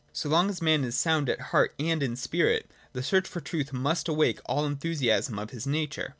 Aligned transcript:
So 0.13 0.29
long 0.29 0.49
as 0.49 0.63
man 0.63 0.83
is 0.83 0.95
sound 0.97 1.29
at 1.29 1.39
heart 1.53 1.75
and 1.77 2.01
in 2.01 2.15
spirit, 2.15 2.67
the 2.91 3.03
search 3.03 3.27
for 3.27 3.39
truth 3.39 3.71
must 3.71 4.07
awake 4.07 4.39
all 4.47 4.63
the 4.63 4.69
enthusiasm 4.69 5.37
of 5.37 5.51
his 5.51 5.67
nature. 5.67 6.09